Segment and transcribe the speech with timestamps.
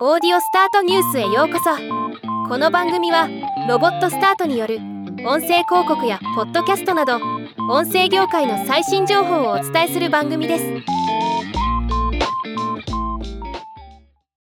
[0.00, 1.70] オーディオスタートニュースへようこそ。
[2.48, 3.28] この番組は
[3.68, 4.78] ロボットスタートによる
[5.24, 7.20] 音声広告やポッドキャストなど
[7.70, 10.64] 音声業界の最新情報をお伝えする番組です。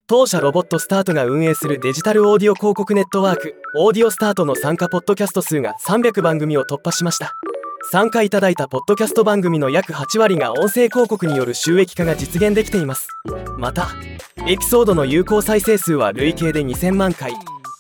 [0.07, 7.35] 当社ロボットスタートが運営するデジタルオーディオ広告ネットワークオーディオスタートの参加ポッドキャスト数が300番組を突破しました。
[7.91, 13.09] 参加いただいたポッドキャスト番組の約8割が音声広告による収益化が実現できています。
[13.59, 13.89] また
[14.49, 17.35] エピソードの有効再生数は累計で2000万回。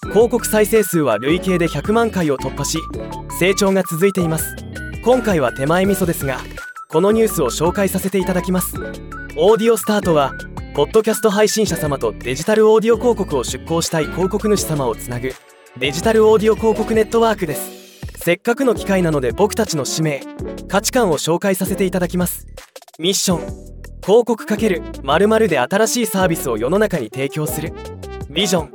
[0.05, 2.78] 広告再生数は累計で100万回を突破し
[3.38, 4.55] 成長が続いています。
[5.02, 6.38] 今回は手前味噌ですが
[6.88, 8.77] このニュースを紹介させていただきます。
[9.37, 10.34] オーディオスタートは
[10.74, 15.32] ポッドキャスト配信者様とデジタルオーディオ広告を出稿したい広告主様をつなぐ
[15.79, 17.70] デジタルオーディオ広告ネットワークです。
[18.16, 20.23] せっかくの機会なので僕たちの使命
[20.68, 22.46] 価値観を紹介させていただきます。
[22.98, 23.80] ミッション。
[24.02, 27.72] 広告×〇〇で新しいサービスを世の中に提供する。
[28.30, 28.73] ビジョン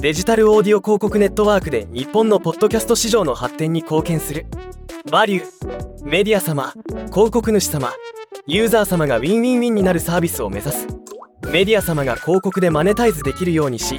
[0.00, 4.46] デジタルオーディオ広告ネットワークで日本のポッドキャスト市場の発展に貢献する。
[5.10, 6.74] バリューメディア様。
[7.06, 7.92] 広告主様。
[8.46, 10.86] ユーザー様がウィンウィンウィンになるサービスを目指す。
[11.50, 13.98] メディア様が広告でマネタイズできるようにし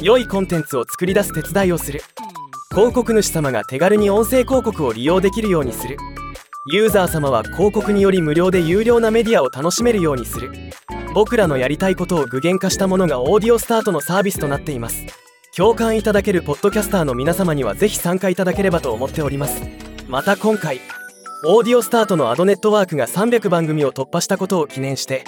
[0.00, 2.02] 良いコンテンツを作り出す手伝いをする。
[2.70, 5.96] 広告主様が手軽に音声広告を利用できるようにする。
[6.66, 10.50] ユーザー様は広告により無料で有料なメディアを楽しめるようにする。
[11.12, 15.04] 僕らのやりたいことを具現化したものがオーディオスタートのサービスとなっています。
[15.54, 19.62] 共感いただけるポッドキャスターの皆様にはぜひ参加いただければと思っております。
[20.08, 20.80] また今回
[21.46, 25.24] オーディオスタートのアドネットワークが300番組を突破したことを記念して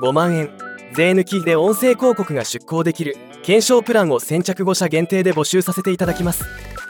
[0.00, 0.50] 5万円
[0.94, 6.44] 税抜きで音声広告が出稿できる検証プランを先着5社限定で募集させていただきます。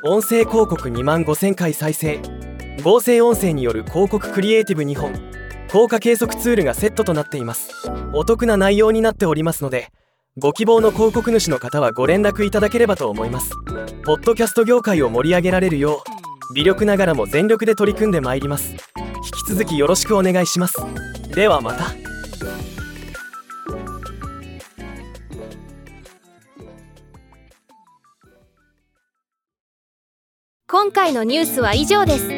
[0.05, 2.38] 音声広告2万5000回再生。
[2.83, 5.13] 合成音声による広告クリエイティブ2本。
[5.71, 7.71] 効果計測ツールがセットとなっています。
[8.15, 9.89] お得な内容になっておりますので
[10.39, 13.51] ご希望の広告主の方はご連絡いただければと思います。
[14.05, 16.03] ポッドキャスト業界を盛り上げられるよ
[16.51, 18.73] う微力ながらも全力で取り組んでまいります。
[18.73, 18.77] 引
[19.45, 20.79] き続きよろしくお願いします。
[21.35, 21.85] ではまた。
[30.71, 32.38] 今回のニュースは以上です。